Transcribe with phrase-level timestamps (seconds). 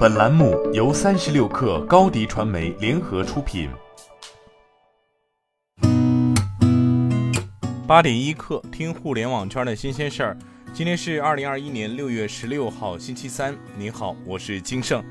[0.00, 3.68] 本栏目由三十六氪高低传媒联合出品。
[7.86, 10.38] 八点一刻，听互联网圈的新鲜事儿。
[10.72, 13.54] 今天是二零二一年六月十六号，星期三。
[13.76, 15.04] 你好，我是金盛。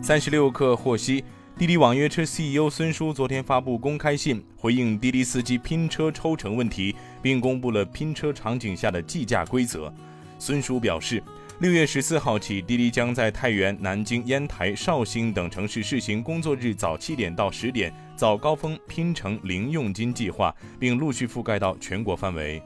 [0.00, 1.24] 三十六氪获悉，
[1.58, 9.92] 滴滴网约车 CEO 孙叔昨天发布公开信，回应滴滴司机拼车抽成问题，并公布了拼车场景下的计价规则。
[10.38, 11.20] 孙叔表示。
[11.60, 22.62] 六月十四号起，滴滴将在太原、南京、烟台、绍兴等城市试行工作日早七点到十点、早高峰拼乘零佣金计划，并陆续覆盖到全国范围。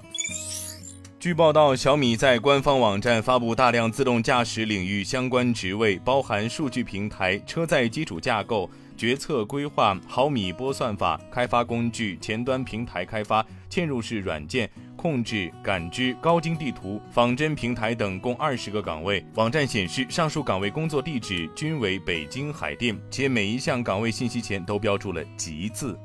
[1.19, 14.69] 据报道，小米在官方网站发布大量自动驾驶领域相关职位，包含数据平台、车载基础架构、决策规划、毫米波算法、开发工具、前端平台开发、嵌入式软件。
[15.03, 19.25] 控制、感知、高精地图、仿真平台等共二十个岗位。
[19.35, 25.99] 网站显示，上述岗位工作地址均为北京海淀，且每一项岗位信息前都标注了“吉”字。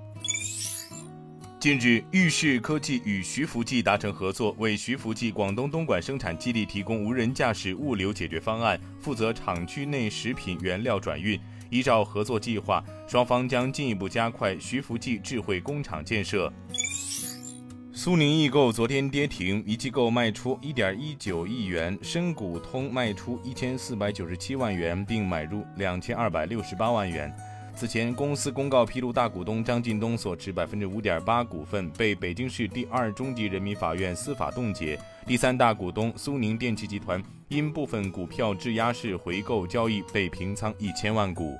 [1.59, 11.39] 近日，玉视科技与徐福记达成合作，为徐福记广东东莞生产基地提供无人驾驶物流解决方案，负责厂区内食品原料转运。
[11.69, 16.51] 依照合作计划，双方将进一步加快徐福记智慧工厂建设。
[18.07, 27.29] 苏宁易购昨天跌停，一机构卖出一点一九亿元，深股通卖出一千四百九十七万元，并买入两千二百六十八万元。
[27.75, 41.57] 此前，公司公告披露，大股东张近东所持百分之五点八股份被北京市第二中级人民法院司法冻结，第三大股东苏宁电器集团因部分股票质押式回购交易被平仓一千万股。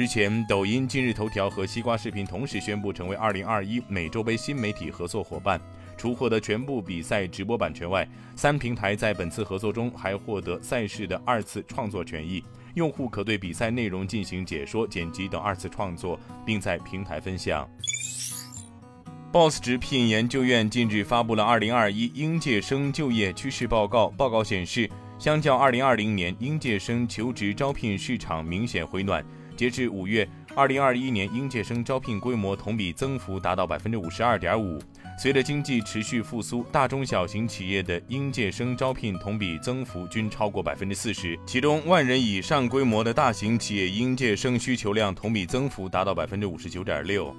[0.00, 5.60] 日前，抖音、今日头条和西瓜视频同时宣布成为2021美洲杯新媒体合作伙伴。
[5.94, 17.68] 除获得全部比赛直播版权外，三平台在本次合作中还获得赛事的二次创作权益，用户可对比赛内容进行解说、剪辑等二次创作，并在平台分享。
[19.30, 29.22] Boss 直聘研究院近日发布了2021应届生就业趋势报告，报告显示，相较2020年，应届生求职招聘市场明显回暖。
[29.60, 30.26] 截至五月，
[30.56, 34.80] 二零二一年应届生招聘规模同比增幅达到百分之五十二点五。
[35.18, 47.36] 随着经济持续复苏，大中小型企业的应届生招聘同比增幅均超过百分之四十，其中万人以上规模的大型企业应届生需求量同比增幅达到百分之五十九点六。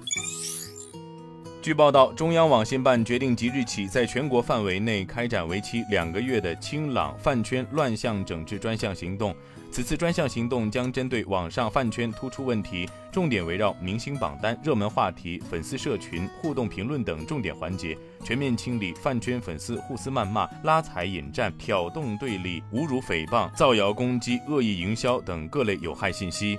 [1.62, 9.32] 据报道，中央网信办决定即日起，在全国范围内开展为期两个月的“清朗饭圈乱象整治专项行动”。
[9.70, 26.58] 此次专项行动将针对网上饭圈突出问题，重点围绕明星榜单、热门话题、粉丝社群、互动评论等重点环节，全面清理饭圈粉丝互撕谩骂、拉踩引战、挑动对立、侮辱诽谤、造谣攻击、恶意营销等各类有害信息。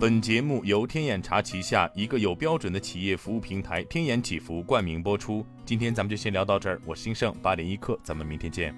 [0.00, 5.44] 本节目由天眼查旗下一个有标准的企业服务平台天眼祈福冠名播出。
[5.66, 8.74] 今天咱们就先聊到这儿，我是兴盛八点一刻，咱们明天见。